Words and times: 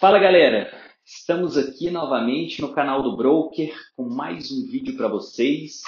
Fala 0.00 0.20
galera, 0.20 0.72
estamos 1.04 1.58
aqui 1.58 1.90
novamente 1.90 2.60
no 2.60 2.72
canal 2.72 3.02
do 3.02 3.16
Broker 3.16 3.76
com 3.96 4.08
mais 4.08 4.48
um 4.52 4.64
vídeo 4.64 4.96
para 4.96 5.08
vocês. 5.08 5.82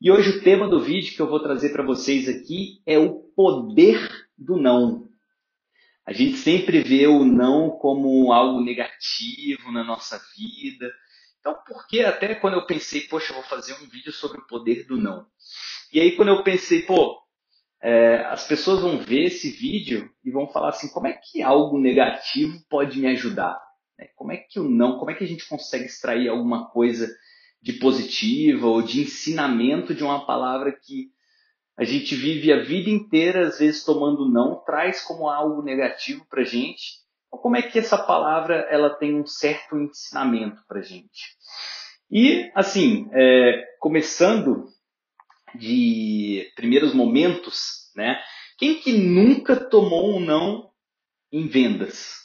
E 0.00 0.08
hoje 0.08 0.38
o 0.38 0.42
tema 0.44 0.68
do 0.68 0.78
vídeo 0.78 1.16
que 1.16 1.20
eu 1.20 1.26
vou 1.26 1.40
trazer 1.40 1.70
para 1.70 1.82
vocês 1.82 2.28
aqui 2.28 2.80
é 2.86 2.96
o 2.96 3.24
poder 3.34 4.08
do 4.38 4.56
não. 4.56 5.08
A 6.06 6.12
gente 6.12 6.36
sempre 6.36 6.80
vê 6.80 7.08
o 7.08 7.24
não 7.24 7.70
como 7.70 8.32
algo 8.32 8.60
negativo 8.60 9.72
na 9.72 9.82
nossa 9.82 10.16
vida. 10.36 10.88
Então, 11.40 11.56
por 11.66 11.88
que 11.88 12.02
até 12.04 12.36
quando 12.36 12.54
eu 12.54 12.66
pensei, 12.66 13.00
poxa, 13.08 13.32
eu 13.32 13.34
vou 13.40 13.44
fazer 13.44 13.72
um 13.82 13.88
vídeo 13.88 14.12
sobre 14.12 14.38
o 14.38 14.46
poder 14.46 14.86
do 14.86 14.96
não? 14.96 15.26
E 15.92 16.00
aí 16.00 16.12
quando 16.12 16.28
eu 16.28 16.44
pensei, 16.44 16.82
pô, 16.82 17.20
é, 17.82 18.24
as 18.26 18.46
pessoas 18.46 18.80
vão 18.80 18.98
ver 18.98 19.24
esse 19.24 19.50
vídeo 19.50 20.10
e 20.24 20.30
vão 20.30 20.46
falar 20.46 20.70
assim, 20.70 20.88
como 20.88 21.06
é 21.06 21.12
que 21.12 21.42
algo 21.42 21.78
negativo 21.78 22.58
pode 22.68 22.98
me 22.98 23.06
ajudar? 23.08 23.58
É, 23.98 24.06
como 24.16 24.32
é 24.32 24.36
que 24.36 24.60
o 24.60 24.68
não, 24.68 24.98
como 24.98 25.10
é 25.10 25.14
que 25.14 25.24
a 25.24 25.26
gente 25.26 25.48
consegue 25.48 25.86
extrair 25.86 26.28
alguma 26.28 26.68
coisa 26.70 27.08
de 27.62 27.74
positiva 27.74 28.66
ou 28.66 28.82
de 28.82 29.02
ensinamento 29.02 29.94
de 29.94 30.02
uma 30.02 30.26
palavra 30.26 30.72
que 30.72 31.08
a 31.76 31.84
gente 31.84 32.14
vive 32.14 32.52
a 32.52 32.62
vida 32.62 32.90
inteira, 32.90 33.46
às 33.46 33.58
vezes 33.58 33.84
tomando 33.84 34.30
não, 34.30 34.62
traz 34.64 35.02
como 35.02 35.28
algo 35.28 35.62
negativo 35.62 36.26
para 36.28 36.44
gente. 36.44 37.00
Então, 37.26 37.40
como 37.40 37.56
é 37.56 37.62
que 37.62 37.78
essa 37.78 37.96
palavra 37.96 38.66
ela 38.70 38.90
tem 38.90 39.18
um 39.18 39.26
certo 39.26 39.78
ensinamento 39.78 40.62
para 40.68 40.82
gente? 40.82 41.36
E 42.10 42.50
assim, 42.54 43.08
é, 43.12 43.64
começando 43.78 44.66
de 45.54 46.50
primeiros 46.54 46.94
momentos, 46.94 47.79
né? 48.00 48.20
Quem 48.58 48.76
que 48.76 48.92
nunca 48.92 49.56
tomou 49.56 50.16
um 50.16 50.20
não 50.20 50.70
em 51.32 51.46
vendas? 51.46 52.16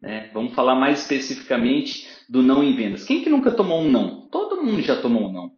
Né? 0.00 0.30
Vamos 0.32 0.54
falar 0.54 0.74
mais 0.74 1.00
especificamente 1.02 2.08
do 2.28 2.42
não 2.42 2.64
em 2.64 2.74
vendas. 2.74 3.04
Quem 3.04 3.22
que 3.22 3.28
nunca 3.28 3.50
tomou 3.50 3.80
um 3.80 3.90
não? 3.90 4.28
Todo 4.28 4.62
mundo 4.62 4.80
já 4.80 5.00
tomou 5.00 5.28
um 5.28 5.32
não. 5.32 5.50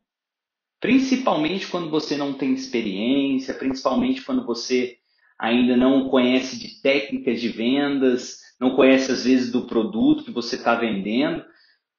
Principalmente 0.80 1.68
quando 1.68 1.90
você 1.90 2.16
não 2.16 2.32
tem 2.32 2.52
experiência, 2.54 3.54
principalmente 3.54 4.22
quando 4.22 4.44
você 4.44 4.96
ainda 5.38 5.76
não 5.76 6.08
conhece 6.08 6.58
de 6.58 6.80
técnicas 6.80 7.40
de 7.40 7.48
vendas, 7.48 8.38
não 8.60 8.74
conhece 8.74 9.12
às 9.12 9.24
vezes 9.24 9.52
do 9.52 9.66
produto 9.66 10.24
que 10.24 10.30
você 10.30 10.56
está 10.56 10.74
vendendo. 10.74 11.44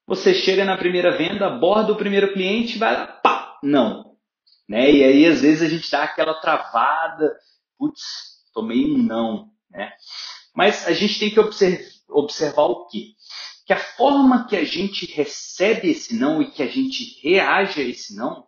Você 0.06 0.34
chega 0.34 0.66
na 0.66 0.78
primeira 0.78 1.16
venda, 1.18 1.48
aborda 1.48 1.94
o 1.94 1.98
primeiro 1.98 2.34
cliente 2.34 2.78
vai 2.78 2.94
lá, 2.94 3.08
pá, 3.08 3.58
não. 3.64 4.13
Né? 4.74 4.92
E 4.92 5.04
aí, 5.04 5.26
às 5.28 5.42
vezes, 5.42 5.62
a 5.62 5.70
gente 5.70 5.92
dá 5.92 6.02
aquela 6.02 6.34
travada, 6.34 7.32
putz, 7.78 8.02
tomei 8.56 8.84
um 8.86 8.98
não. 8.98 9.52
Né? 9.70 9.94
Mas 10.56 10.88
a 10.88 10.94
gente 10.94 11.20
tem 11.20 11.30
que 11.30 11.40
observar, 12.10 12.64
o 12.64 12.88
quê? 12.88 13.10
Que 13.68 13.74
a 13.74 13.78
forma 13.78 14.48
que 14.48 14.58
a 14.58 14.64
gente 14.64 15.06
recebe 15.06 15.92
esse 15.92 16.16
não 16.16 16.42
e 16.42 16.50
que 16.50 16.64
a 16.64 16.68
gente 16.68 17.22
reage 17.22 17.82
a 17.82 17.84
esse 17.84 18.16
não 18.16 18.48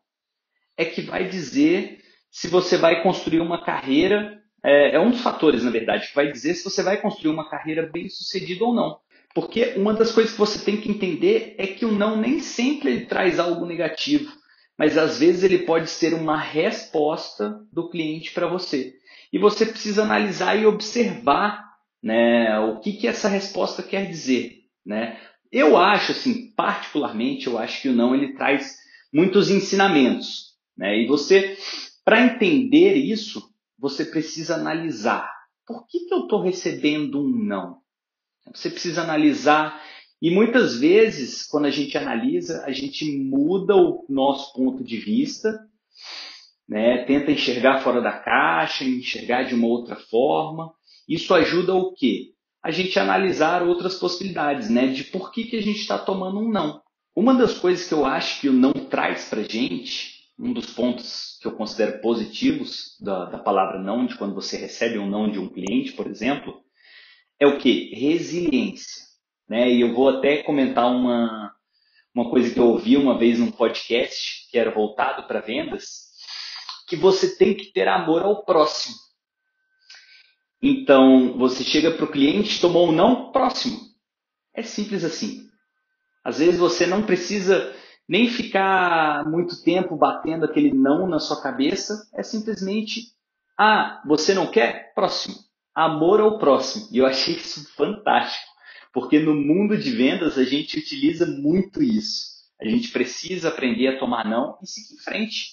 é 0.76 0.84
que 0.84 1.03
vai 1.03 1.30
dizer 1.30 2.03
se 2.31 2.48
você 2.48 2.76
vai 2.76 3.03
construir 3.03 3.40
uma 3.40 3.64
carreira, 3.64 4.42
é, 4.64 4.96
é 4.96 5.00
um 5.00 5.12
dos 5.12 5.22
fatores, 5.22 5.64
na 5.64 5.70
verdade, 5.70 6.08
que 6.08 6.16
vai 6.16 6.31
dizer 6.31 6.56
se 6.56 6.64
você 6.64 6.81
vai 6.81 7.00
construir 7.00 7.31
uma 7.31 7.48
carreira 7.48 7.88
bem 7.94 8.09
sucedida 8.09 8.66
ou 8.66 8.73
não. 8.73 8.98
Porque 9.36 9.76
uma 9.78 9.94
das 9.94 10.12
coisas 10.12 10.34
que 10.34 10.40
você 10.40 10.66
tem 10.66 10.81
que 10.81 10.90
entender 10.90 11.53
é 11.59 11.68
que 11.68 11.86
o 11.86 11.92
não 11.92 12.18
nem 12.18 12.40
sempre 12.40 12.90
ele 12.90 13.06
traz 13.06 13.38
algo 13.38 13.64
negativo 13.68 14.44
mas 14.78 14.97
às 14.97 15.19
vezes 15.19 15.44
ele 15.44 15.59
pode 15.59 15.90
ser 15.90 16.13
uma 16.13 16.38
resposta 16.38 17.59
do 17.72 17.90
cliente 17.90 18.31
para 18.31 18.47
você. 18.47 18.94
E 19.31 19.40
você 19.40 19.66
precisa 19.66 20.03
analisar 20.03 20.56
e 20.56 20.66
observar 20.66 21.66
né, 22.02 22.59
o 22.59 22.80
que, 22.80 22.94
que 22.94 23.08
essa 23.08 23.28
resposta 23.28 23.81
quer 23.81 24.08
dizer. 24.08 24.59
Né? 24.86 25.19
Eu 25.52 25.78
acho, 25.78 26.12
assim, 26.12 26.53
particularmente, 26.56 27.47
eu 27.47 27.58
acho 27.58 27.81
que 27.81 27.90
o 27.90 27.94
não 27.94 28.13
ele 28.13 28.34
traz 28.34 28.78
muitos 29.13 29.50
ensinamentos. 29.50 30.53
Né? 30.78 31.02
E 31.02 31.07
você, 31.07 31.57
para 32.03 32.22
entender 32.22 32.96
isso, 32.96 33.42
você 33.80 34.06
precisa 34.06 34.56
analisar. 34.56 35.31
Por 35.66 35.88
que, 35.88 36.06
que 36.06 36.13
eu 36.13 36.24
estou 36.24 36.42
recebendo 36.42 37.22
um 37.22 37.30
não? 37.30 37.80
Você 38.53 38.69
precisa 38.69 39.02
analisar 39.02 39.81
e 40.22 40.31
muitas 40.31 40.80
vezes, 40.80 41.46
quando 41.46 41.66
a 41.66 41.72
gente 41.72 41.98
analisa, 41.98 42.64
a 42.66 42.72
gente 42.72 43.06
muda 43.18 43.76
o 43.76 44.06
nosso 44.09 44.53
ponto 44.53 44.84
de 44.84 44.98
vista, 44.98 45.59
né? 46.68 47.03
tenta 47.06 47.31
enxergar 47.31 47.81
fora 47.81 48.02
da 48.02 48.14
caixa, 48.14 48.84
enxergar 48.84 49.44
de 49.44 49.54
uma 49.54 49.68
outra 49.68 49.96
forma. 49.96 50.72
Isso 51.08 51.34
ajuda 51.34 51.74
o 51.74 51.94
quê? 51.94 52.31
A 52.64 52.72
gente 52.72 52.98
analisar 52.98 53.62
outras 53.62 53.96
possibilidades, 53.96 54.70
né? 54.70 54.88
De 54.88 55.04
por 55.04 55.31
que, 55.31 55.44
que 55.44 55.58
a 55.58 55.62
gente 55.62 55.80
está 55.80 56.00
tomando 56.00 56.40
um 56.40 56.50
não. 56.50 56.81
Uma 57.16 57.34
das 57.36 57.59
coisas 57.59 57.88
que 57.88 57.94
eu 57.94 58.06
acho 58.06 58.42
que 58.42 58.50
o 58.50 58.54
não 58.54 58.74
traz 58.74 59.30
para 59.30 59.44
gente, 59.44 60.16
um 60.40 60.52
dos 60.52 60.74
pontos 60.74 61.38
que 61.42 61.48
eu 61.48 61.52
considero 61.56 62.02
positivos 62.02 62.98
da, 63.00 63.25
da 63.25 63.38
palavra 63.38 63.80
não, 63.80 64.06
de 64.06 64.18
quando 64.18 64.34
você 64.34 64.58
recebe 64.58 64.98
um 64.98 65.09
não 65.09 65.31
de 65.31 65.40
um 65.40 65.48
cliente, 65.48 65.94
por 65.94 66.08
exemplo, 66.08 66.62
é 67.40 67.46
o 67.48 67.58
que? 67.59 67.94
Resiliência. 67.94 69.05
Né? 69.47 69.72
E 69.72 69.81
eu 69.81 69.94
vou 69.94 70.09
até 70.09 70.44
comentar 70.44 70.85
uma, 70.85 71.53
uma 72.13 72.29
coisa 72.29 72.53
que 72.53 72.59
eu 72.59 72.67
ouvi 72.67 72.97
uma 72.97 73.17
vez 73.17 73.39
num 73.39 73.51
podcast 73.51 74.50
que 74.50 74.57
era 74.57 74.72
voltado 74.72 75.28
para 75.28 75.41
vendas, 75.41 76.11
que 76.88 76.95
você 76.95 77.35
tem 77.35 77.53
que 77.53 77.72
ter 77.72 77.88
amor 77.88 78.23
ao 78.23 78.44
próximo. 78.44 78.95
Então, 80.61 81.38
você 81.38 81.63
chega 81.63 81.91
para 81.91 82.06
o 82.06 82.11
cliente, 82.11 82.59
tomou 82.59 82.89
um 82.89 82.91
não, 82.91 83.31
próximo. 83.31 83.79
É 84.53 84.63
simples 84.63 85.03
assim. 85.03 85.47
Às 86.23 86.39
vezes 86.39 86.59
você 86.59 86.88
não 86.88 87.03
precisa 87.03 87.75
nem 88.07 88.29
ficar 88.29 89.25
muito 89.29 89.62
tempo 89.63 89.95
batendo 89.95 90.45
aquele 90.45 90.73
não 90.73 91.07
na 91.07 91.19
sua 91.19 91.41
cabeça, 91.41 92.09
é 92.13 92.23
simplesmente, 92.23 93.12
ah, 93.57 94.01
você 94.07 94.33
não 94.33 94.47
quer? 94.47 94.94
Próximo. 94.94 95.35
Amor 95.73 96.22
ao 96.22 96.39
próximo. 96.39 96.88
E 96.91 97.00
eu 97.00 97.06
achei 97.06 97.35
isso 97.35 97.72
fantástico. 97.75 98.55
Porque 98.95 99.19
no 99.19 99.35
mundo 99.35 99.78
de 99.78 99.91
vendas 99.91 100.38
a 100.38 100.45
gente 100.45 100.79
utiliza 100.79 101.25
muito 101.25 101.83
isso. 101.83 102.28
A 102.57 102.66
gente 102.66 102.94
precisa 102.94 103.50
aprender 103.50 103.89
a 103.89 104.00
tomar 104.00 104.23
não 104.23 104.57
e 104.63 104.66
seguir 104.66 104.95
em 104.95 105.03
frente. 105.03 105.50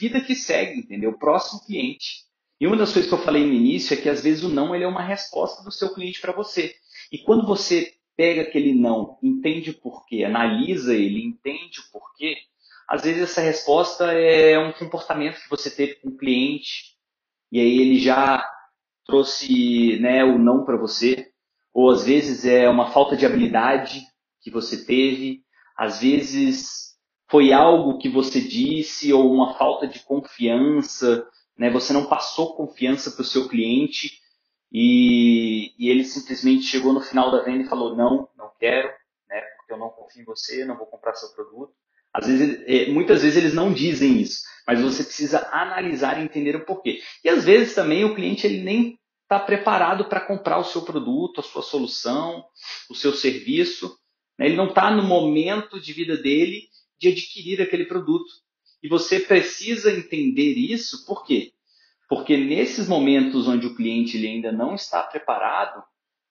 Vida 0.00 0.18
que 0.18 0.34
segue, 0.34 0.80
entendeu? 0.80 1.12
Próximo 1.18 1.60
cliente. 1.66 2.24
E 2.58 2.66
uma 2.66 2.74
das 2.74 2.94
coisas 2.94 3.06
que 3.06 3.14
eu 3.14 3.22
falei 3.22 3.44
no 3.44 3.52
início 3.52 3.92
é 3.92 3.98
que 3.98 4.08
às 4.08 4.22
vezes 4.22 4.44
o 4.44 4.48
não 4.48 4.74
ele 4.74 4.84
é 4.84 4.88
uma 4.88 5.02
resposta 5.02 5.62
do 5.62 5.70
seu 5.70 5.92
cliente 5.92 6.22
para 6.22 6.32
você. 6.32 6.74
E 7.12 7.18
quando 7.18 7.46
você 7.46 7.92
pega 8.16 8.40
aquele 8.40 8.74
não, 8.74 9.18
entende 9.22 9.72
o 9.72 9.78
porquê, 9.78 10.24
analisa 10.24 10.94
ele, 10.94 11.22
entende 11.22 11.80
o 11.80 11.92
porquê, 11.92 12.38
às 12.88 13.02
vezes 13.02 13.24
essa 13.24 13.42
resposta 13.42 14.10
é 14.10 14.58
um 14.58 14.72
comportamento 14.72 15.42
que 15.42 15.50
você 15.50 15.70
teve 15.70 15.96
com 15.96 16.08
o 16.08 16.16
cliente 16.16 16.96
e 17.52 17.60
aí 17.60 17.78
ele 17.78 17.98
já 17.98 18.42
trouxe 19.04 19.98
né, 20.00 20.24
o 20.24 20.38
não 20.38 20.64
para 20.64 20.78
você 20.78 21.30
ou 21.76 21.90
às 21.90 22.04
vezes 22.04 22.46
é 22.46 22.66
uma 22.70 22.90
falta 22.90 23.14
de 23.14 23.26
habilidade 23.26 24.00
que 24.40 24.50
você 24.50 24.82
teve, 24.86 25.42
às 25.76 26.00
vezes 26.00 26.96
foi 27.30 27.52
algo 27.52 27.98
que 27.98 28.08
você 28.08 28.40
disse 28.40 29.12
ou 29.12 29.30
uma 29.30 29.58
falta 29.58 29.86
de 29.86 29.98
confiança, 30.02 31.28
né? 31.54 31.68
Você 31.68 31.92
não 31.92 32.06
passou 32.06 32.56
confiança 32.56 33.10
para 33.10 33.20
o 33.20 33.26
seu 33.26 33.46
cliente 33.46 34.10
e, 34.72 35.74
e, 35.78 35.90
ele 35.90 36.02
simplesmente 36.02 36.62
chegou 36.62 36.94
no 36.94 37.00
final 37.02 37.30
da 37.30 37.42
venda 37.42 37.64
e 37.64 37.68
falou 37.68 37.94
não, 37.94 38.26
não 38.38 38.50
quero, 38.58 38.88
né? 39.28 39.42
Porque 39.58 39.74
eu 39.74 39.78
não 39.78 39.90
confio 39.90 40.22
em 40.22 40.24
você, 40.24 40.64
não 40.64 40.78
vou 40.78 40.86
comprar 40.86 41.12
seu 41.12 41.28
produto. 41.34 41.74
Às 42.10 42.26
vezes, 42.26 42.64
é, 42.66 42.90
muitas 42.90 43.20
vezes 43.20 43.36
eles 43.36 43.52
não 43.52 43.70
dizem 43.70 44.18
isso, 44.18 44.44
mas 44.66 44.80
você 44.80 45.04
precisa 45.04 45.46
analisar 45.52 46.18
e 46.18 46.24
entender 46.24 46.56
o 46.56 46.64
porquê. 46.64 47.02
E 47.22 47.28
às 47.28 47.44
vezes 47.44 47.74
também 47.74 48.02
o 48.02 48.14
cliente 48.14 48.46
ele 48.46 48.62
nem 48.62 48.98
está 49.26 49.40
preparado 49.40 50.04
para 50.04 50.20
comprar 50.20 50.58
o 50.58 50.64
seu 50.64 50.82
produto, 50.82 51.40
a 51.40 51.42
sua 51.42 51.62
solução, 51.62 52.44
o 52.88 52.94
seu 52.94 53.12
serviço. 53.12 53.98
Né? 54.38 54.46
Ele 54.46 54.56
não 54.56 54.68
está 54.68 54.90
no 54.90 55.02
momento 55.02 55.80
de 55.80 55.92
vida 55.92 56.16
dele 56.16 56.68
de 56.98 57.08
adquirir 57.08 57.60
aquele 57.60 57.84
produto. 57.84 58.32
E 58.82 58.88
você 58.88 59.18
precisa 59.18 59.90
entender 59.90 60.54
isso, 60.54 61.04
por 61.04 61.24
quê? 61.24 61.52
Porque 62.08 62.36
nesses 62.36 62.88
momentos 62.88 63.48
onde 63.48 63.66
o 63.66 63.74
cliente 63.74 64.16
ele 64.16 64.28
ainda 64.28 64.52
não 64.52 64.76
está 64.76 65.02
preparado, 65.02 65.82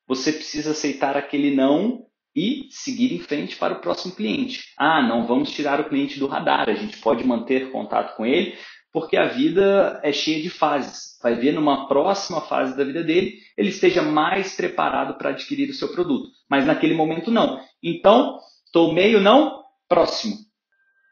você 0.07 0.31
precisa 0.31 0.71
aceitar 0.71 1.17
aquele 1.17 1.53
não 1.53 2.05
e 2.33 2.67
seguir 2.69 3.13
em 3.13 3.19
frente 3.19 3.57
para 3.57 3.73
o 3.73 3.81
próximo 3.81 4.15
cliente. 4.15 4.73
Ah, 4.77 5.01
não 5.01 5.27
vamos 5.27 5.51
tirar 5.51 5.81
o 5.81 5.89
cliente 5.89 6.17
do 6.17 6.27
radar, 6.27 6.69
a 6.69 6.75
gente 6.75 6.97
pode 6.99 7.25
manter 7.25 7.71
contato 7.71 8.15
com 8.15 8.25
ele, 8.25 8.57
porque 8.95 9.17
a 9.17 9.27
vida 9.27 9.99
é 10.03 10.13
cheia 10.13 10.41
de 10.41 10.49
fases. 10.49 11.19
Vai 11.21 11.35
ver 11.35 11.51
numa 11.51 11.85
próxima 11.85 12.39
fase 12.39 12.77
da 12.77 12.83
vida 12.85 13.03
dele, 13.03 13.39
ele 13.57 13.67
esteja 13.67 14.01
mais 14.01 14.55
preparado 14.55 15.17
para 15.17 15.31
adquirir 15.31 15.69
o 15.69 15.73
seu 15.73 15.89
produto. 15.89 16.29
Mas 16.49 16.65
naquele 16.65 16.93
momento 16.93 17.29
não. 17.29 17.59
Então, 17.83 18.39
estou 18.65 18.93
meio 18.93 19.19
não, 19.19 19.65
próximo. 19.89 20.37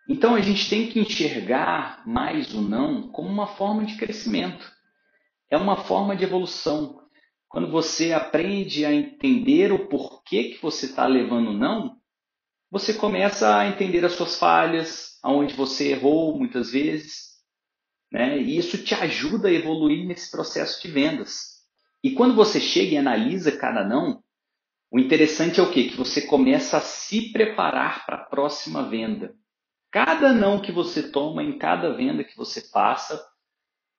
Então 0.07 0.33
a 0.33 0.39
gente 0.39 0.69
tem 0.69 0.88
que 0.88 0.97
enxergar 0.97 2.01
mais 2.07 2.53
o 2.53 2.62
não 2.62 3.09
como 3.09 3.27
uma 3.27 3.47
forma 3.47 3.83
de 3.83 3.97
crescimento. 3.97 4.65
É 5.51 5.57
uma 5.57 5.75
forma 5.75 6.15
de 6.15 6.24
evolução. 6.24 7.01
quando 7.50 7.69
você 7.69 8.13
aprende 8.13 8.85
a 8.85 8.94
entender 8.94 9.74
o 9.74 9.89
porquê 9.89 10.45
que 10.45 10.62
você 10.62 10.85
está 10.85 11.06
levando 11.06 11.51
não, 11.51 11.97
você 12.71 12.94
começa 12.94 13.57
a 13.57 13.68
entender 13.68 14.06
as 14.06 14.13
suas 14.13 14.39
falhas, 14.39 15.19
aonde 15.21 15.53
você 15.53 15.91
errou 15.91 16.38
muitas 16.38 16.71
vezes, 16.71 17.32
né? 18.13 18.38
E 18.38 18.56
isso 18.56 18.77
te 18.77 18.94
ajuda 18.94 19.48
a 19.48 19.51
evoluir 19.51 20.06
nesse 20.06 20.30
processo 20.30 20.80
de 20.80 20.94
vendas. 20.94 21.63
E 22.04 22.12
quando 22.12 22.36
você 22.36 22.60
chega 22.60 22.94
e 22.94 22.98
analisa 22.98 23.51
cada 23.51 23.83
não, 23.83 24.21
o 24.92 25.00
interessante 25.00 25.60
é 25.60 25.63
o 25.63 25.71
quê? 25.71 25.86
Que 25.86 25.98
você 25.98 26.21
começa 26.21 26.77
a 26.77 26.81
se 26.81 27.31
preparar 27.31 28.06
para 28.06 28.18
a 28.18 28.25
próxima 28.25 28.88
venda. 28.88 29.33
Cada 29.92 30.31
não 30.31 30.62
que 30.62 30.71
você 30.71 31.10
toma 31.10 31.42
em 31.44 31.57
cada 31.57 31.92
venda 31.95 32.24
que 32.24 32.38
você 32.38 32.62
passa, 32.62 33.19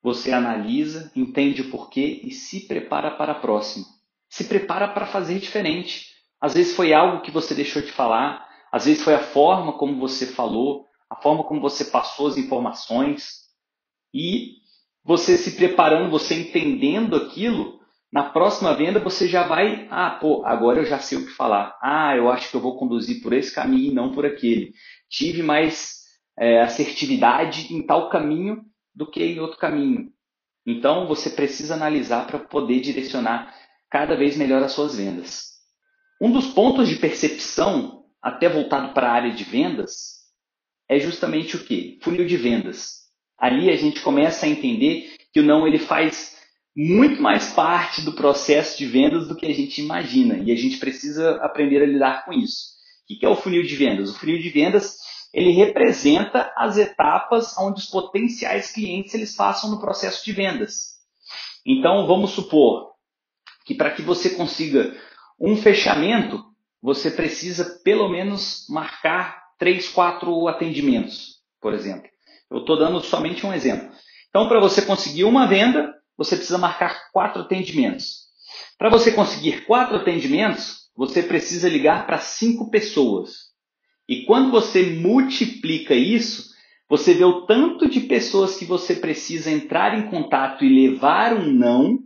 você 0.00 0.31
analisa, 0.31 1.10
entende 1.17 1.62
o 1.62 1.70
porquê 1.70 2.20
e 2.22 2.31
se 2.31 2.69
prepara 2.69 3.10
para 3.10 3.32
a 3.32 3.40
próxima. 3.40 3.84
Se 4.28 4.44
prepara 4.44 4.87
para 4.87 5.06
fazer 5.06 5.40
diferente. 5.40 6.12
Às 6.40 6.55
vezes 6.55 6.76
foi 6.76 6.93
algo 6.93 7.22
que 7.22 7.32
você 7.32 7.55
deixou 7.55 7.82
de 7.82 7.90
falar, 7.90 8.46
às 8.70 8.84
vezes 8.84 9.02
foi 9.02 9.14
a 9.14 9.22
forma 9.22 9.72
como 9.72 9.99
você 9.99 10.26
falou, 10.26 10.87
a 11.10 11.17
forma 11.17 11.43
como 11.43 11.60
você 11.60 11.87
passou 11.87 12.28
as 12.28 12.37
informações. 12.37 13.44
E 14.14 14.58
você 15.05 15.37
se 15.37 15.56
preparando, 15.56 16.11
você 16.11 16.34
entendendo 16.34 17.16
aquilo, 17.16 17.81
na 18.12 18.22
próxima 18.22 18.72
venda 18.75 19.00
você 19.00 19.26
já 19.26 19.46
vai, 19.46 19.88
ah, 19.90 20.11
pô, 20.20 20.46
agora 20.46 20.78
eu 20.78 20.87
já 20.87 21.00
sei 21.00 21.19
o 21.19 21.26
que 21.26 21.32
falar. 21.32 21.76
Ah, 21.82 22.16
eu 22.16 22.31
acho 22.31 22.49
que 22.49 22.56
eu 22.56 22.61
vou 22.61 22.78
conduzir 22.78 23.20
por 23.20 23.32
esse 23.32 23.52
caminho 23.52 23.90
e 23.90 23.94
não 23.94 24.12
por 24.12 24.25
aquele. 24.25 24.72
Tive 25.11 25.43
mais 25.43 26.05
é, 26.38 26.62
assertividade 26.62 27.75
em 27.75 27.84
tal 27.84 28.08
caminho 28.08 28.62
do 28.94 29.11
que 29.11 29.22
em 29.22 29.40
outro 29.40 29.58
caminho. 29.58 30.12
Então 30.64 31.08
você 31.08 31.28
precisa 31.28 31.75
analisar 31.75 32.26
para 32.26 32.38
poder 32.38 32.81
direcionar 32.81 33.52
cada 33.90 34.17
vez 34.17 34.37
melhor 34.37 34.62
as 34.62 34.72
suas 34.72 34.94
vendas. 34.96 35.55
Um 36.20 36.32
dos 36.32 36.46
pontos 36.46 36.88
de 36.88 36.96
percepção, 36.96 38.05
até 38.22 38.49
voltado 38.49 38.94
para 38.94 39.08
a 39.08 39.12
área 39.12 39.32
de 39.32 39.44
vendas, 39.44 40.22
é 40.88 40.99
justamente 40.99 41.56
o 41.56 41.64
que? 41.64 41.99
Funil 42.02 42.26
de 42.26 42.37
vendas. 42.37 43.03
Ali 43.44 43.69
a 43.69 43.76
gente 43.76 44.00
começa 44.00 44.46
a 44.46 44.49
entender 44.49 45.19
que 45.31 45.41
o 45.41 45.43
não 45.43 45.67
ele 45.67 45.79
faz 45.79 46.35
muito 46.75 47.20
mais 47.20 47.52
parte 47.52 48.00
do 48.00 48.14
processo 48.14 48.79
de 48.79 48.87
vendas 48.87 49.29
do 49.29 49.37
que 49.37 49.44
a 49.44 49.52
gente 49.52 49.82
imagina. 49.82 50.38
E 50.38 50.50
a 50.50 50.56
gente 50.56 50.79
precisa 50.79 51.32
aprender 51.43 51.82
a 51.82 51.87
lidar 51.87 52.25
com 52.25 52.32
isso. 52.32 52.73
O 53.05 53.19
que 53.19 53.26
é 53.26 53.29
o 53.29 53.37
funil 53.37 53.62
de 53.62 53.76
vendas? 53.76 54.08
O 54.08 54.19
funil 54.19 54.41
de 54.41 54.49
vendas 54.49 54.96
ele 55.35 55.50
representa 55.50 56.50
as 56.56 56.79
etapas 56.79 57.55
onde 57.58 57.81
os 57.81 57.87
potenciais 57.87 58.73
clientes 58.73 59.12
eles 59.12 59.37
passam 59.37 59.70
no 59.70 59.79
processo 59.79 60.25
de 60.25 60.32
vendas. 60.32 60.94
Então, 61.67 62.06
vamos 62.06 62.31
supor 62.31 62.93
que 63.67 63.75
para 63.75 63.91
que 63.91 64.00
você 64.00 64.31
consiga 64.31 64.96
um 65.38 65.55
fechamento, 65.55 66.43
você 66.81 67.11
precisa 67.11 67.79
pelo 67.85 68.08
menos 68.08 68.64
marcar 68.70 69.43
três, 69.58 69.87
quatro 69.87 70.49
atendimentos, 70.49 71.41
por 71.61 71.75
exemplo. 71.75 72.13
Eu 72.54 72.60
estou 72.60 72.78
dando 72.78 73.00
somente 73.00 73.44
um 73.44 73.52
exemplo. 73.52 73.90
Então, 74.28 74.48
para 74.48 74.60
você 74.60 74.82
conseguir 74.82 75.24
uma 75.24 75.46
venda, 75.46 75.92
você 76.16 76.36
precisa 76.36 76.56
marcar 76.56 77.10
quatro 77.12 77.42
atendimentos. 77.42 78.24
Para 78.78 78.88
você 78.88 79.10
conseguir 79.10 79.64
quatro 79.66 79.96
atendimentos, 79.96 80.88
você 80.96 81.22
precisa 81.22 81.68
ligar 81.68 82.06
para 82.06 82.18
cinco 82.18 82.70
pessoas. 82.70 83.52
E 84.08 84.24
quando 84.24 84.52
você 84.52 84.82
multiplica 84.82 85.94
isso, 85.94 86.54
você 86.88 87.14
vê 87.14 87.24
o 87.24 87.44
tanto 87.46 87.88
de 87.88 88.00
pessoas 88.00 88.56
que 88.56 88.64
você 88.64 88.94
precisa 88.94 89.50
entrar 89.50 89.98
em 89.98 90.08
contato 90.08 90.64
e 90.64 90.88
levar 90.88 91.32
um 91.32 91.52
não 91.52 91.98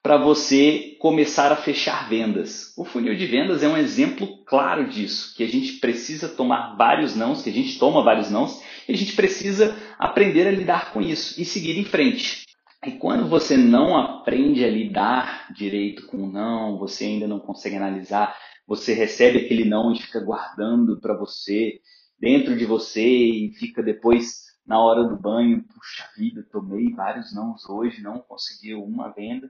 para 0.00 0.16
você 0.16 0.96
começar 1.00 1.50
a 1.50 1.56
fechar 1.56 2.08
vendas. 2.08 2.72
O 2.76 2.84
funil 2.84 3.16
de 3.16 3.26
vendas 3.26 3.64
é 3.64 3.68
um 3.68 3.76
exemplo 3.76 4.44
claro 4.44 4.88
disso, 4.88 5.34
que 5.36 5.42
a 5.42 5.48
gente 5.48 5.80
precisa 5.80 6.28
tomar 6.28 6.76
vários 6.76 7.16
nãos, 7.16 7.42
que 7.42 7.50
a 7.50 7.52
gente 7.52 7.76
toma 7.76 8.04
vários 8.04 8.30
nãos, 8.30 8.62
e 8.88 8.92
a 8.92 8.96
gente 8.96 9.14
precisa 9.14 9.76
aprender 9.98 10.46
a 10.46 10.50
lidar 10.50 10.92
com 10.92 11.00
isso 11.00 11.40
e 11.40 11.44
seguir 11.44 11.78
em 11.78 11.84
frente. 11.84 12.44
E 12.84 12.92
quando 12.92 13.28
você 13.28 13.56
não 13.56 13.96
aprende 13.96 14.64
a 14.64 14.70
lidar 14.70 15.52
direito 15.52 16.06
com 16.06 16.18
o 16.18 16.30
não, 16.30 16.78
você 16.78 17.04
ainda 17.04 17.26
não 17.26 17.40
consegue 17.40 17.76
analisar, 17.76 18.36
você 18.66 18.92
recebe 18.92 19.38
aquele 19.38 19.64
não 19.64 19.92
e 19.92 20.00
fica 20.00 20.20
guardando 20.20 21.00
para 21.00 21.16
você, 21.16 21.80
dentro 22.18 22.56
de 22.56 22.64
você, 22.64 23.04
e 23.04 23.52
fica 23.54 23.82
depois 23.82 24.46
na 24.66 24.80
hora 24.80 25.04
do 25.04 25.16
banho, 25.16 25.64
puxa 25.64 26.08
vida, 26.16 26.44
tomei 26.50 26.92
vários 26.92 27.34
nãos 27.34 27.68
hoje, 27.68 28.02
não 28.02 28.18
conseguiu 28.18 28.82
uma 28.82 29.12
venda. 29.12 29.48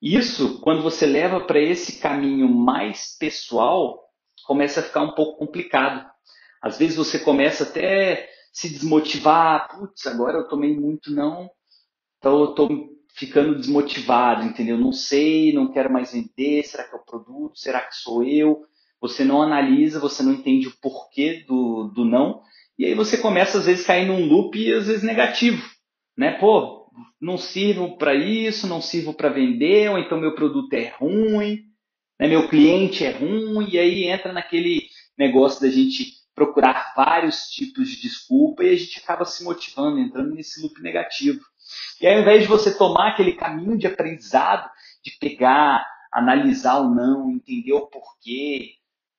Isso, 0.00 0.60
quando 0.60 0.82
você 0.82 1.06
leva 1.06 1.40
para 1.40 1.60
esse 1.60 2.00
caminho 2.00 2.48
mais 2.48 3.16
pessoal, 3.18 4.02
começa 4.46 4.80
a 4.80 4.82
ficar 4.82 5.02
um 5.02 5.14
pouco 5.14 5.38
complicado. 5.38 6.11
Às 6.62 6.78
vezes 6.78 6.96
você 6.96 7.18
começa 7.18 7.64
até 7.64 8.28
se 8.52 8.68
desmotivar, 8.68 9.68
putz, 9.68 10.06
agora 10.06 10.38
eu 10.38 10.48
tomei 10.48 10.78
muito 10.78 11.10
não, 11.10 11.50
então 12.18 12.38
eu 12.38 12.50
estou 12.50 12.68
ficando 13.14 13.56
desmotivado, 13.56 14.44
entendeu? 14.44 14.78
Não 14.78 14.92
sei, 14.92 15.52
não 15.52 15.72
quero 15.72 15.92
mais 15.92 16.12
vender, 16.12 16.62
será 16.62 16.84
que 16.84 16.94
é 16.94 16.98
o 16.98 17.04
produto, 17.04 17.58
será 17.58 17.80
que 17.80 17.96
sou 17.96 18.22
eu? 18.22 18.62
Você 19.00 19.24
não 19.24 19.42
analisa, 19.42 19.98
você 19.98 20.22
não 20.22 20.32
entende 20.32 20.68
o 20.68 20.76
porquê 20.80 21.44
do, 21.46 21.90
do 21.94 22.04
não, 22.04 22.42
e 22.78 22.84
aí 22.84 22.94
você 22.94 23.18
começa 23.18 23.58
às 23.58 23.66
vezes 23.66 23.84
a 23.84 23.88
cair 23.88 24.06
num 24.06 24.26
loop 24.26 24.72
às 24.72 24.86
vezes 24.86 25.02
negativo, 25.02 25.62
né? 26.16 26.32
Pô, 26.38 26.86
não 27.20 27.36
sirvo 27.36 27.96
para 27.96 28.14
isso, 28.14 28.66
não 28.66 28.80
sirvo 28.80 29.14
para 29.14 29.28
vender, 29.30 29.90
ou 29.90 29.98
então 29.98 30.20
meu 30.20 30.34
produto 30.34 30.72
é 30.74 30.94
ruim, 30.98 31.64
né? 32.20 32.28
meu 32.28 32.48
cliente 32.48 33.04
é 33.04 33.10
ruim, 33.10 33.68
e 33.70 33.78
aí 33.78 34.04
entra 34.04 34.32
naquele 34.32 34.86
negócio 35.18 35.60
da 35.60 35.68
gente 35.68 36.21
procurar 36.34 36.92
vários 36.96 37.48
tipos 37.50 37.88
de 37.88 38.00
desculpa 38.00 38.64
e 38.64 38.70
a 38.70 38.76
gente 38.76 38.98
acaba 38.98 39.24
se 39.24 39.44
motivando, 39.44 39.98
entrando 39.98 40.34
nesse 40.34 40.60
loop 40.62 40.80
negativo. 40.80 41.40
E 42.00 42.06
ao 42.06 42.20
invés 42.20 42.42
de 42.42 42.48
você 42.48 42.76
tomar 42.76 43.10
aquele 43.10 43.32
caminho 43.32 43.78
de 43.78 43.86
aprendizado, 43.86 44.68
de 45.02 45.12
pegar, 45.18 45.86
analisar 46.12 46.78
o 46.80 46.94
não, 46.94 47.30
entender 47.30 47.72
o 47.72 47.86
porquê 47.86 48.74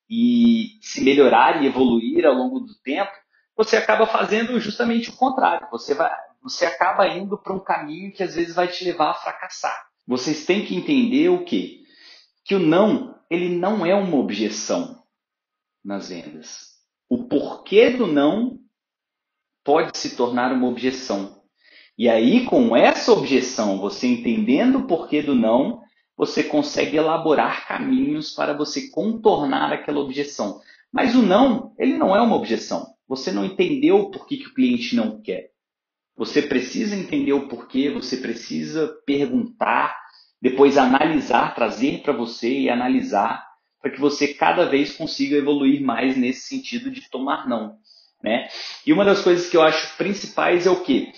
e 0.10 0.78
se 0.82 1.04
melhorar 1.04 1.62
e 1.62 1.68
evoluir 1.68 2.26
ao 2.26 2.34
longo 2.34 2.60
do 2.60 2.76
tempo, 2.82 3.12
você 3.56 3.78
acaba 3.78 4.06
fazendo 4.06 4.60
justamente 4.60 5.10
o 5.10 5.16
contrário. 5.16 5.68
Você, 5.72 5.94
vai, 5.94 6.12
você 6.42 6.66
acaba 6.66 7.08
indo 7.08 7.38
para 7.38 7.54
um 7.54 7.60
caminho 7.60 8.12
que 8.12 8.24
às 8.24 8.36
vezes 8.36 8.56
vai 8.56 8.68
te 8.68 8.84
levar 8.84 9.12
a 9.12 9.16
fracassar. 9.16 9.88
Vocês 10.06 10.46
têm 10.46 10.66
que 10.66 10.76
entender 10.76 11.30
o 11.30 11.46
quê? 11.46 11.82
Que 12.44 12.56
o 12.56 12.60
não, 12.60 13.18
ele 13.30 13.50
não 13.56 13.86
é 13.86 13.96
uma 13.96 14.18
objeção 14.18 15.04
nas 15.84 16.10
vendas. 16.10 16.73
O 17.14 17.26
porquê 17.26 17.92
do 17.92 18.08
não 18.08 18.58
pode 19.64 19.96
se 19.96 20.16
tornar 20.16 20.52
uma 20.52 20.68
objeção. 20.68 21.44
E 21.96 22.10
aí, 22.10 22.44
com 22.44 22.76
essa 22.76 23.12
objeção, 23.12 23.78
você 23.78 24.08
entendendo 24.08 24.80
o 24.80 24.88
porquê 24.88 25.22
do 25.22 25.36
não, 25.36 25.80
você 26.18 26.44
consegue 26.44 26.98
elaborar 26.98 27.68
caminhos 27.68 28.32
para 28.32 28.58
você 28.58 28.90
contornar 28.90 29.72
aquela 29.72 30.00
objeção. 30.00 30.60
Mas 30.92 31.14
o 31.14 31.22
não, 31.22 31.76
ele 31.78 32.00
não 32.00 32.16
é 32.16 32.20
uma 32.20 32.36
objeção. 32.36 32.96
Você 33.08 33.32
não 33.32 33.46
entendeu 33.46 34.10
por 34.10 34.26
que, 34.26 34.38
que 34.38 34.48
o 34.48 34.54
cliente 34.56 34.96
não 34.96 35.22
quer. 35.22 35.52
Você 36.18 36.42
precisa 36.42 36.96
entender 36.96 37.34
o 37.34 37.48
porquê, 37.48 37.92
você 37.92 38.18
precisa 38.18 38.88
perguntar, 39.06 39.96
depois 40.42 40.80
analisar, 40.80 41.54
trazer 41.54 42.02
para 42.02 42.12
você 42.12 42.62
e 42.62 42.70
analisar, 42.72 43.53
para 43.84 43.92
que 43.92 44.00
você 44.00 44.34
cada 44.34 44.66
vez 44.66 44.94
consiga 44.94 45.36
evoluir 45.36 45.80
mais 45.84 46.18
nesse 46.18 46.48
sentido 46.48 46.90
de 46.90 47.08
tomar 47.12 47.48
não. 47.48 47.78
Né? 48.24 48.48
E 48.88 48.92
uma 48.92 49.06
das 49.06 49.22
coisas 49.22 49.48
que 49.48 49.58
eu 49.58 49.62
acho 49.62 49.96
principais 49.98 50.66
é 50.66 50.72
o 50.72 50.82
quê? 50.82 51.12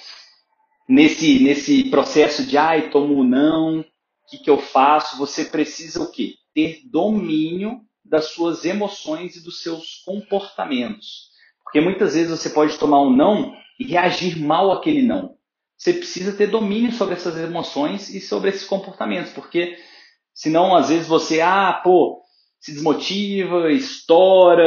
nesse, 0.88 1.40
nesse 1.44 1.90
processo 1.90 2.46
de 2.46 2.58
ai, 2.58 2.90
tomo 2.90 3.24
não, 3.24 3.80
o 3.80 3.86
que, 4.30 4.38
que 4.38 4.50
eu 4.50 4.60
faço? 4.60 5.18
Você 5.18 5.46
precisa 5.46 6.02
o 6.02 6.12
quê? 6.12 6.36
Ter 6.54 6.82
domínio 6.86 7.82
das 8.04 8.30
suas 8.30 8.64
emoções 8.66 9.36
e 9.36 9.44
dos 9.44 9.62
seus 9.62 10.04
comportamentos. 10.06 11.30
Porque 11.64 11.82
muitas 11.82 12.14
vezes 12.14 12.30
você 12.30 12.50
pode 12.50 12.78
tomar 12.78 13.02
um 13.02 13.10
não 13.10 13.54
e 13.80 13.86
reagir 13.86 14.40
mal 14.40 14.72
àquele 14.72 15.02
não. 15.02 15.36
Você 15.78 15.92
precisa 15.92 16.32
ter 16.32 16.48
domínio 16.48 16.92
sobre 16.94 17.16
essas 17.16 17.38
emoções 17.38 18.10
e 18.14 18.22
sobre 18.22 18.50
esses 18.50 18.66
comportamentos, 18.66 19.34
porque 19.34 19.78
senão 20.34 20.76
às 20.76 20.90
vezes 20.90 21.08
você, 21.08 21.42
ah, 21.42 21.82
pô, 21.84 22.22
se 22.66 22.74
desmotiva, 22.74 23.72
estoura, 23.72 24.64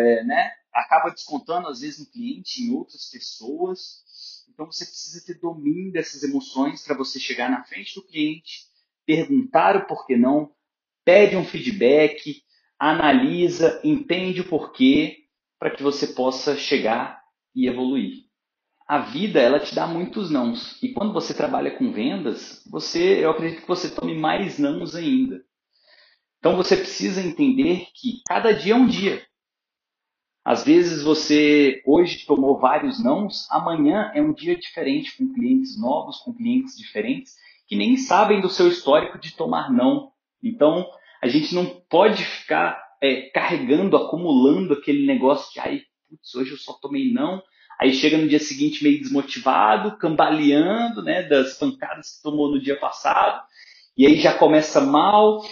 é, 0.00 0.24
né? 0.24 0.50
Acaba 0.72 1.10
descontando 1.10 1.68
às 1.68 1.80
vezes 1.80 1.98
no 2.00 2.06
cliente, 2.06 2.62
em 2.62 2.74
outras 2.74 3.10
pessoas. 3.10 4.02
Então 4.48 4.64
você 4.64 4.86
precisa 4.86 5.26
ter 5.26 5.38
domínio 5.38 5.92
dessas 5.92 6.22
emoções 6.22 6.82
para 6.86 6.96
você 6.96 7.20
chegar 7.20 7.50
na 7.50 7.62
frente 7.64 7.94
do 7.94 8.02
cliente, 8.02 8.62
perguntar 9.04 9.76
o 9.76 9.86
porquê 9.86 10.16
não, 10.16 10.50
pede 11.04 11.36
um 11.36 11.44
feedback, 11.44 12.42
analisa, 12.78 13.78
entende 13.84 14.40
o 14.40 14.48
porquê, 14.48 15.24
para 15.58 15.70
que 15.70 15.82
você 15.82 16.06
possa 16.06 16.56
chegar 16.56 17.22
e 17.54 17.68
evoluir. 17.68 18.24
a 18.86 19.00
vida 19.00 19.38
ela 19.38 19.60
te 19.60 19.74
dá 19.74 19.86
muitos 19.86 20.30
nãos. 20.30 20.82
E 20.82 20.94
quando 20.94 21.12
você 21.12 21.34
trabalha 21.34 21.72
com 21.76 21.92
vendas, 21.92 22.64
você, 22.70 23.22
eu 23.22 23.30
acredito 23.30 23.60
que 23.60 23.68
você 23.68 23.90
tome 23.90 24.18
mais 24.18 24.58
nãos 24.58 24.94
ainda. 24.96 25.44
Então 26.38 26.56
você 26.56 26.76
precisa 26.76 27.20
entender 27.20 27.88
que 27.94 28.20
cada 28.26 28.52
dia 28.52 28.72
é 28.72 28.76
um 28.76 28.86
dia. 28.86 29.26
Às 30.44 30.64
vezes 30.64 31.02
você 31.02 31.82
hoje 31.84 32.24
tomou 32.24 32.58
vários 32.58 33.02
nãos, 33.02 33.46
amanhã 33.50 34.10
é 34.14 34.22
um 34.22 34.32
dia 34.32 34.56
diferente 34.56 35.16
com 35.16 35.32
clientes 35.32 35.78
novos, 35.78 36.18
com 36.18 36.32
clientes 36.32 36.76
diferentes 36.76 37.34
que 37.66 37.76
nem 37.76 37.98
sabem 37.98 38.40
do 38.40 38.48
seu 38.48 38.68
histórico 38.68 39.18
de 39.18 39.36
tomar 39.36 39.70
não. 39.70 40.10
Então 40.42 40.88
a 41.22 41.28
gente 41.28 41.54
não 41.54 41.66
pode 41.66 42.24
ficar 42.24 42.82
é, 43.02 43.28
carregando, 43.30 43.96
acumulando 43.96 44.72
aquele 44.72 45.06
negócio 45.06 45.52
de 45.52 45.60
ai, 45.60 45.82
putz, 46.08 46.34
hoje 46.34 46.52
eu 46.52 46.56
só 46.56 46.72
tomei 46.74 47.12
não. 47.12 47.42
Aí 47.78 47.92
chega 47.92 48.18
no 48.18 48.26
dia 48.26 48.40
seguinte 48.40 48.82
meio 48.82 48.98
desmotivado, 48.98 49.98
cambaleando, 49.98 51.02
né, 51.02 51.22
das 51.22 51.58
pancadas 51.58 52.16
que 52.16 52.22
tomou 52.22 52.50
no 52.50 52.60
dia 52.60 52.76
passado, 52.76 53.40
e 53.96 54.04
aí 54.04 54.16
já 54.16 54.34
começa 54.36 54.80
mal, 54.80 55.42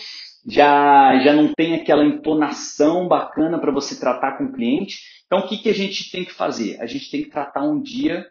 já, 0.46 1.18
já 1.18 1.32
não 1.32 1.52
tem 1.52 1.74
aquela 1.74 2.04
entonação 2.04 3.08
bacana 3.08 3.58
para 3.58 3.72
você 3.72 3.98
tratar 3.98 4.38
com 4.38 4.44
o 4.44 4.52
cliente. 4.52 5.00
Então, 5.26 5.40
o 5.40 5.48
que, 5.48 5.58
que 5.58 5.68
a 5.68 5.74
gente 5.74 6.10
tem 6.10 6.24
que 6.24 6.32
fazer? 6.32 6.80
A 6.80 6.86
gente 6.86 7.10
tem 7.10 7.24
que 7.24 7.30
tratar 7.30 7.62
um 7.62 7.80
dia, 7.80 8.30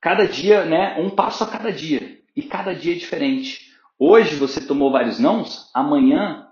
cada 0.00 0.26
dia, 0.26 0.66
né, 0.66 1.00
um 1.00 1.08
passo 1.08 1.42
a 1.42 1.46
cada 1.46 1.72
dia. 1.72 2.20
E 2.36 2.42
cada 2.42 2.74
dia 2.74 2.94
é 2.94 2.98
diferente. 2.98 3.72
Hoje 3.98 4.36
você 4.36 4.60
tomou 4.60 4.92
vários 4.92 5.18
nãos, 5.18 5.70
amanhã 5.72 6.46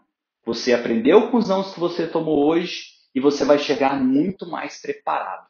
você 0.44 0.72
aprendeu 0.72 1.30
com 1.30 1.36
os 1.36 1.48
nãos 1.48 1.74
que 1.74 1.80
você 1.80 2.06
tomou 2.06 2.46
hoje 2.46 2.84
e 3.14 3.20
você 3.20 3.44
vai 3.44 3.58
chegar 3.58 4.02
muito 4.02 4.48
mais 4.48 4.80
preparado. 4.80 5.46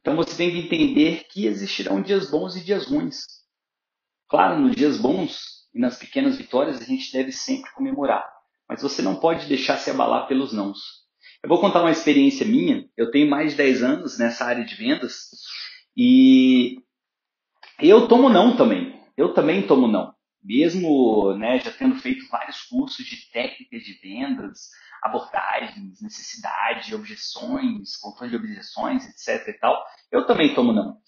Então 0.00 0.16
você 0.16 0.36
tem 0.36 0.50
que 0.50 0.58
entender 0.58 1.24
que 1.30 1.46
existirão 1.46 2.02
dias 2.02 2.30
bons 2.30 2.56
e 2.56 2.64
dias 2.64 2.86
ruins. 2.86 3.24
Claro, 4.28 4.58
nos 4.58 4.74
dias 4.74 4.98
bons 4.98 5.63
e 5.74 5.80
nas 5.80 5.98
pequenas 5.98 6.36
vitórias 6.36 6.80
a 6.80 6.84
gente 6.84 7.12
deve 7.12 7.32
sempre 7.32 7.70
comemorar. 7.72 8.24
Mas 8.68 8.80
você 8.80 9.02
não 9.02 9.16
pode 9.16 9.46
deixar 9.46 9.76
se 9.78 9.90
abalar 9.90 10.26
pelos 10.28 10.52
nãos. 10.52 10.78
Eu 11.42 11.48
vou 11.48 11.60
contar 11.60 11.80
uma 11.80 11.90
experiência 11.90 12.46
minha. 12.46 12.88
Eu 12.96 13.10
tenho 13.10 13.28
mais 13.28 13.50
de 13.50 13.56
10 13.58 13.82
anos 13.82 14.18
nessa 14.18 14.44
área 14.44 14.64
de 14.64 14.74
vendas 14.74 15.30
e 15.96 16.78
eu 17.78 18.08
tomo 18.08 18.28
não 18.28 18.56
também. 18.56 18.98
Eu 19.16 19.34
também 19.34 19.66
tomo 19.66 19.86
não. 19.86 20.14
Mesmo 20.42 21.34
né, 21.36 21.58
já 21.58 21.70
tendo 21.70 21.96
feito 21.96 22.28
vários 22.28 22.62
cursos 22.62 23.04
de 23.04 23.30
técnicas 23.30 23.82
de 23.82 23.94
vendas, 23.94 24.68
abordagens, 25.02 26.00
necessidade, 26.02 26.94
objeções, 26.94 27.96
controle 27.96 28.30
de 28.30 28.36
objeções, 28.36 29.06
etc. 29.06 29.48
e 29.48 29.58
tal, 29.58 29.82
eu 30.10 30.26
também 30.26 30.54
tomo 30.54 30.72
não. 30.72 30.98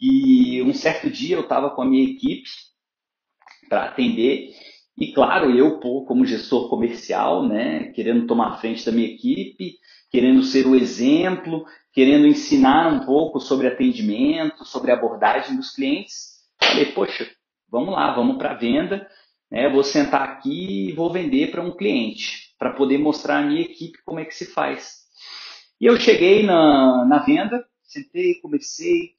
E 0.00 0.62
um 0.62 0.72
certo 0.72 1.10
dia 1.10 1.36
eu 1.36 1.42
estava 1.42 1.70
com 1.70 1.82
a 1.82 1.86
minha 1.86 2.04
equipe 2.04 2.48
para 3.68 3.84
atender. 3.84 4.50
E 4.96 5.12
claro, 5.12 5.50
eu, 5.50 5.80
como 5.80 6.24
gestor 6.24 6.68
comercial, 6.68 7.46
né, 7.46 7.92
querendo 7.94 8.26
tomar 8.26 8.60
frente 8.60 8.84
da 8.86 8.92
minha 8.92 9.08
equipe, 9.08 9.74
querendo 10.10 10.42
ser 10.44 10.66
o 10.66 10.76
exemplo, 10.76 11.64
querendo 11.92 12.26
ensinar 12.26 12.92
um 12.92 13.04
pouco 13.04 13.40
sobre 13.40 13.66
atendimento, 13.66 14.64
sobre 14.64 14.92
abordagem 14.92 15.56
dos 15.56 15.74
clientes, 15.74 16.34
falei, 16.62 16.86
poxa, 16.86 17.28
vamos 17.68 17.94
lá, 17.94 18.14
vamos 18.14 18.36
para 18.36 18.52
a 18.52 18.56
venda, 18.56 19.08
né, 19.50 19.68
vou 19.68 19.82
sentar 19.82 20.22
aqui 20.22 20.88
e 20.88 20.92
vou 20.92 21.12
vender 21.12 21.50
para 21.50 21.62
um 21.62 21.76
cliente, 21.76 22.54
para 22.58 22.72
poder 22.72 22.98
mostrar 22.98 23.38
à 23.38 23.42
minha 23.42 23.62
equipe 23.62 23.98
como 24.04 24.20
é 24.20 24.24
que 24.24 24.34
se 24.34 24.46
faz. 24.46 25.04
E 25.80 25.86
eu 25.86 25.96
cheguei 25.96 26.44
na, 26.44 27.04
na 27.04 27.18
venda, 27.18 27.64
sentei, 27.82 28.34
comecei, 28.36 29.10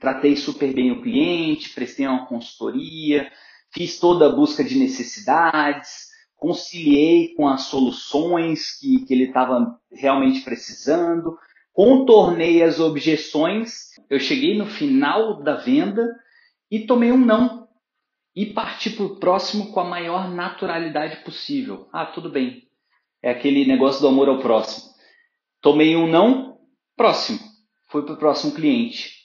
tratei 0.00 0.36
super 0.36 0.72
bem 0.72 0.92
o 0.92 1.02
cliente, 1.02 1.74
prestei 1.74 2.06
uma 2.06 2.26
consultoria, 2.26 3.30
fiz 3.72 3.98
toda 3.98 4.26
a 4.26 4.34
busca 4.34 4.62
de 4.62 4.78
necessidades, 4.78 6.06
conciliei 6.36 7.34
com 7.34 7.48
as 7.48 7.62
soluções 7.62 8.78
que, 8.78 9.04
que 9.06 9.14
ele 9.14 9.24
estava 9.24 9.78
realmente 9.90 10.42
precisando, 10.42 11.36
contornei 11.72 12.62
as 12.62 12.78
objeções. 12.78 13.90
Eu 14.08 14.20
cheguei 14.20 14.56
no 14.56 14.66
final 14.66 15.42
da 15.42 15.56
venda 15.56 16.06
e 16.70 16.80
tomei 16.80 17.10
um 17.10 17.18
não. 17.18 17.66
E 18.34 18.46
parti 18.46 18.90
para 18.90 19.06
o 19.06 19.16
próximo 19.18 19.72
com 19.72 19.80
a 19.80 19.84
maior 19.84 20.28
naturalidade 20.28 21.24
possível. 21.24 21.88
Ah, 21.90 22.04
tudo 22.04 22.30
bem. 22.30 22.64
É 23.22 23.30
aquele 23.30 23.66
negócio 23.66 24.02
do 24.02 24.08
amor 24.08 24.28
ao 24.28 24.40
próximo. 24.40 24.90
Tomei 25.62 25.96
um 25.96 26.06
não, 26.06 26.58
próximo. 26.94 27.40
Fui 27.88 28.02
para 28.02 28.14
o 28.14 28.18
próximo 28.18 28.52
cliente. 28.52 29.15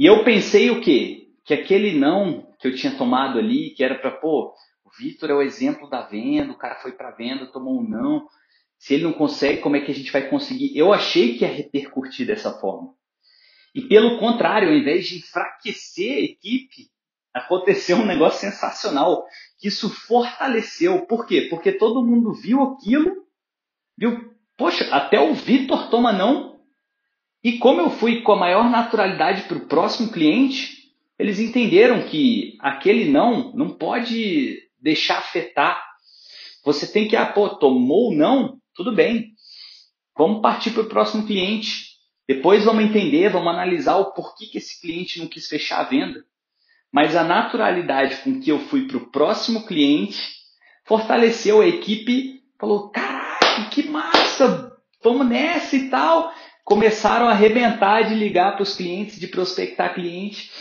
E 0.00 0.06
eu 0.06 0.24
pensei 0.24 0.70
o 0.70 0.80
quê? 0.80 1.28
Que 1.44 1.52
aquele 1.52 1.92
não 1.92 2.54
que 2.58 2.66
eu 2.66 2.74
tinha 2.74 2.96
tomado 2.96 3.38
ali, 3.38 3.74
que 3.74 3.84
era 3.84 3.96
para, 3.96 4.10
pô, 4.10 4.54
o 4.82 4.90
Vitor 4.98 5.28
é 5.28 5.34
o 5.34 5.42
exemplo 5.42 5.90
da 5.90 6.00
venda, 6.00 6.52
o 6.52 6.56
cara 6.56 6.76
foi 6.76 6.92
para 6.92 7.10
venda, 7.10 7.52
tomou 7.52 7.78
um 7.78 7.86
não. 7.86 8.26
Se 8.78 8.94
ele 8.94 9.02
não 9.02 9.12
consegue, 9.12 9.60
como 9.60 9.76
é 9.76 9.80
que 9.82 9.92
a 9.92 9.94
gente 9.94 10.10
vai 10.10 10.26
conseguir? 10.26 10.74
Eu 10.74 10.90
achei 10.90 11.36
que 11.36 11.44
ia 11.44 11.52
repercutir 11.52 12.26
dessa 12.26 12.50
forma. 12.50 12.94
E 13.74 13.82
pelo 13.82 14.18
contrário, 14.18 14.70
ao 14.70 14.74
invés 14.74 15.06
de 15.06 15.18
enfraquecer 15.18 16.16
a 16.16 16.20
equipe, 16.20 16.88
aconteceu 17.34 17.98
um 17.98 18.06
negócio 18.06 18.40
sensacional, 18.40 19.22
que 19.58 19.68
isso 19.68 19.90
fortaleceu. 19.90 21.04
Por 21.04 21.26
quê? 21.26 21.46
Porque 21.50 21.72
todo 21.72 22.02
mundo 22.02 22.32
viu 22.32 22.62
aquilo, 22.62 23.26
viu, 23.98 24.34
poxa, 24.56 24.88
até 24.94 25.20
o 25.20 25.34
Vitor 25.34 25.90
toma 25.90 26.10
não, 26.10 26.49
e 27.42 27.58
como 27.58 27.80
eu 27.80 27.90
fui 27.90 28.20
com 28.20 28.32
a 28.32 28.38
maior 28.38 28.68
naturalidade 28.68 29.42
para 29.42 29.56
o 29.56 29.66
próximo 29.66 30.12
cliente, 30.12 30.90
eles 31.18 31.40
entenderam 31.40 32.02
que 32.06 32.56
aquele 32.60 33.10
não 33.10 33.52
não 33.52 33.70
pode 33.70 34.58
deixar 34.78 35.18
afetar. 35.18 35.82
Você 36.64 36.86
tem 36.86 37.08
que, 37.08 37.16
ah, 37.16 37.26
pô, 37.26 37.48
tomou 37.48 38.14
não? 38.14 38.58
Tudo 38.74 38.94
bem. 38.94 39.32
Vamos 40.16 40.42
partir 40.42 40.72
para 40.72 40.82
o 40.82 40.88
próximo 40.88 41.26
cliente. 41.26 41.88
Depois 42.28 42.64
vamos 42.64 42.84
entender, 42.84 43.30
vamos 43.30 43.52
analisar 43.52 43.96
o 43.96 44.12
porquê 44.12 44.46
que 44.46 44.58
esse 44.58 44.78
cliente 44.78 45.18
não 45.18 45.26
quis 45.26 45.48
fechar 45.48 45.80
a 45.80 45.84
venda. 45.84 46.22
Mas 46.92 47.16
a 47.16 47.24
naturalidade 47.24 48.16
com 48.16 48.38
que 48.38 48.50
eu 48.50 48.58
fui 48.58 48.86
para 48.86 48.98
o 48.98 49.10
próximo 49.10 49.64
cliente 49.66 50.20
fortaleceu 50.84 51.62
a 51.62 51.66
equipe. 51.66 52.42
Falou, 52.58 52.90
caraca, 52.90 53.70
que 53.70 53.84
massa, 53.84 54.76
vamos 55.02 55.26
nessa 55.26 55.76
e 55.76 55.88
tal 55.88 56.30
começaram 56.70 57.26
a 57.26 57.32
arrebentar 57.32 58.02
de 58.02 58.14
ligar 58.14 58.52
para 58.52 58.62
os 58.62 58.76
clientes, 58.76 59.18
de 59.18 59.26
prospectar 59.26 59.92
cliente 59.92 60.52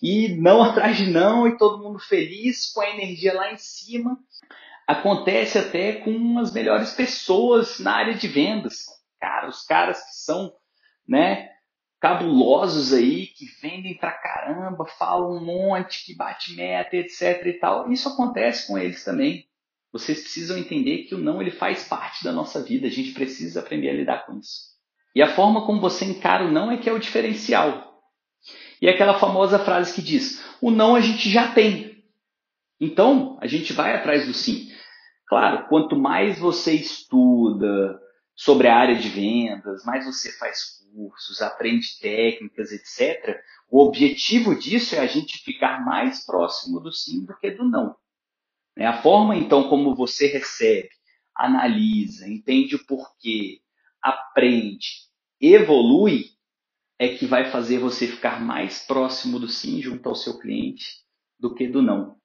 e 0.00 0.28
não 0.28 0.62
atrás 0.64 0.96
de 0.96 1.06
não 1.06 1.46
e 1.46 1.58
todo 1.58 1.84
mundo 1.84 1.98
feliz 1.98 2.72
com 2.72 2.80
a 2.80 2.88
energia 2.88 3.34
lá 3.34 3.52
em 3.52 3.58
cima. 3.58 4.18
Acontece 4.86 5.58
até 5.58 5.92
com 5.92 6.38
as 6.38 6.54
melhores 6.54 6.92
pessoas 6.92 7.78
na 7.80 7.94
área 7.96 8.14
de 8.14 8.26
vendas. 8.26 8.86
Cara, 9.20 9.46
os 9.46 9.62
caras 9.62 10.02
que 10.04 10.14
são, 10.14 10.54
né, 11.06 11.50
cabulosos 12.00 12.94
aí, 12.94 13.26
que 13.26 13.44
vendem 13.60 13.94
pra 13.94 14.12
caramba, 14.12 14.86
falam 14.98 15.36
um 15.36 15.44
monte, 15.44 16.06
que 16.06 16.16
bate 16.16 16.56
meta, 16.56 16.96
etc 16.96 17.44
e 17.44 17.52
tal. 17.52 17.92
Isso 17.92 18.08
acontece 18.08 18.66
com 18.66 18.78
eles 18.78 19.04
também. 19.04 19.46
Vocês 19.92 20.22
precisam 20.22 20.56
entender 20.56 21.02
que 21.02 21.14
o 21.14 21.18
não 21.18 21.42
ele 21.42 21.50
faz 21.50 21.86
parte 21.86 22.24
da 22.24 22.32
nossa 22.32 22.62
vida. 22.62 22.86
A 22.86 22.90
gente 22.90 23.12
precisa 23.12 23.60
aprender 23.60 23.90
a 23.90 23.94
lidar 23.94 24.24
com 24.24 24.38
isso. 24.38 24.77
E 25.18 25.22
a 25.22 25.34
forma 25.34 25.66
como 25.66 25.80
você 25.80 26.04
encara 26.04 26.44
o 26.44 26.52
não 26.52 26.70
é 26.70 26.76
que 26.76 26.88
é 26.88 26.92
o 26.92 26.98
diferencial. 27.00 28.00
E 28.80 28.88
aquela 28.88 29.18
famosa 29.18 29.58
frase 29.58 29.92
que 29.92 30.00
diz: 30.00 30.40
o 30.60 30.70
não 30.70 30.94
a 30.94 31.00
gente 31.00 31.28
já 31.28 31.50
tem. 31.52 32.04
Então, 32.80 33.36
a 33.40 33.48
gente 33.48 33.72
vai 33.72 33.96
atrás 33.96 34.28
do 34.28 34.32
sim. 34.32 34.70
Claro, 35.26 35.66
quanto 35.68 35.96
mais 35.96 36.38
você 36.38 36.72
estuda 36.72 38.00
sobre 38.36 38.68
a 38.68 38.76
área 38.76 38.94
de 38.94 39.08
vendas, 39.08 39.84
mais 39.84 40.04
você 40.04 40.30
faz 40.38 40.78
cursos, 40.94 41.42
aprende 41.42 41.98
técnicas, 41.98 42.70
etc. 42.70 43.40
O 43.68 43.84
objetivo 43.84 44.54
disso 44.54 44.94
é 44.94 45.00
a 45.00 45.06
gente 45.08 45.42
ficar 45.42 45.84
mais 45.84 46.24
próximo 46.24 46.78
do 46.78 46.92
sim 46.92 47.24
do 47.24 47.36
que 47.38 47.50
do 47.50 47.64
não. 47.64 47.96
Né? 48.76 48.86
A 48.86 49.02
forma, 49.02 49.34
então, 49.34 49.68
como 49.68 49.96
você 49.96 50.28
recebe, 50.28 50.90
analisa, 51.34 52.28
entende 52.28 52.76
o 52.76 52.86
porquê, 52.86 53.60
aprende, 54.00 55.07
evolui, 55.40 56.26
é 56.98 57.08
que 57.08 57.26
vai 57.26 57.50
fazer 57.50 57.78
você 57.78 58.06
ficar 58.06 58.40
mais 58.40 58.80
próximo 58.80 59.38
do 59.38 59.48
sim 59.48 59.80
junto 59.80 60.08
ao 60.08 60.14
seu 60.14 60.38
cliente 60.38 60.86
do 61.38 61.54
que 61.54 61.68
do 61.68 61.80
não. 61.80 62.16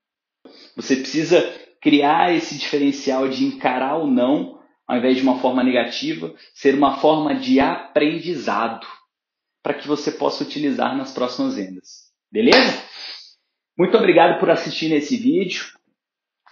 Você 0.75 0.95
precisa 0.95 1.41
criar 1.79 2.33
esse 2.33 2.57
diferencial 2.57 3.27
de 3.27 3.45
encarar 3.45 3.97
o 3.97 4.07
não 4.07 4.63
ao 4.87 4.97
invés 4.97 5.17
de 5.17 5.23
uma 5.23 5.39
forma 5.39 5.63
negativa, 5.63 6.33
ser 6.53 6.75
uma 6.75 6.97
forma 6.97 7.35
de 7.35 7.59
aprendizado 7.59 8.85
para 9.61 9.73
que 9.73 9.87
você 9.87 10.11
possa 10.11 10.43
utilizar 10.43 10.95
nas 10.95 11.13
próximas 11.13 11.55
vendas. 11.55 12.11
Beleza? 12.31 12.83
Muito 13.77 13.97
obrigado 13.97 14.39
por 14.39 14.49
assistir 14.49 14.91
esse 14.91 15.15
vídeo. 15.17 15.65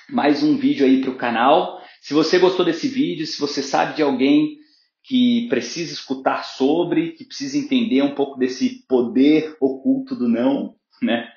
Mais 0.09 0.43
um 0.43 0.57
vídeo 0.57 0.85
aí 0.85 1.01
para 1.01 1.11
o 1.11 1.17
canal. 1.17 1.81
Se 1.99 2.13
você 2.13 2.39
gostou 2.39 2.65
desse 2.65 2.87
vídeo, 2.87 3.27
se 3.27 3.39
você 3.39 3.61
sabe 3.61 3.95
de 3.95 4.01
alguém 4.01 4.57
que 5.03 5.47
precisa 5.49 5.93
escutar 5.93 6.43
sobre, 6.43 7.11
que 7.11 7.25
precisa 7.25 7.57
entender 7.57 8.01
um 8.01 8.13
pouco 8.13 8.37
desse 8.37 8.85
poder 8.87 9.55
oculto 9.59 10.15
do 10.15 10.27
não, 10.27 10.75
né? 11.01 11.27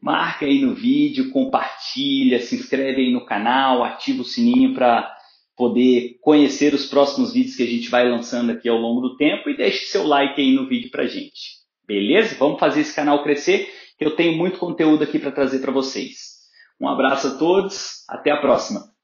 Marca 0.00 0.44
aí 0.44 0.60
no 0.60 0.74
vídeo, 0.74 1.30
compartilha, 1.30 2.40
se 2.40 2.56
inscreve 2.56 3.02
aí 3.02 3.12
no 3.12 3.24
canal, 3.24 3.82
ativa 3.82 4.22
o 4.22 4.24
sininho 4.24 4.74
para 4.74 5.10
poder 5.56 6.18
conhecer 6.20 6.74
os 6.74 6.86
próximos 6.86 7.32
vídeos 7.32 7.56
que 7.56 7.62
a 7.62 7.66
gente 7.66 7.88
vai 7.88 8.08
lançando 8.08 8.50
aqui 8.50 8.68
ao 8.68 8.76
longo 8.76 9.00
do 9.00 9.16
tempo 9.16 9.48
e 9.48 9.56
deixe 9.56 9.86
seu 9.86 10.06
like 10.06 10.38
aí 10.40 10.52
no 10.52 10.68
vídeo 10.68 10.90
pra 10.90 11.06
gente. 11.06 11.56
Beleza? 11.86 12.36
Vamos 12.38 12.60
fazer 12.60 12.80
esse 12.80 12.94
canal 12.94 13.22
crescer, 13.22 13.72
que 13.98 14.04
eu 14.04 14.14
tenho 14.14 14.36
muito 14.36 14.58
conteúdo 14.58 15.02
aqui 15.02 15.18
para 15.18 15.32
trazer 15.32 15.60
para 15.60 15.72
vocês. 15.72 16.36
Um 16.78 16.88
abraço 16.88 17.28
a 17.28 17.38
todos, 17.38 18.04
até 18.08 18.30
a 18.30 18.40
próxima. 18.40 18.95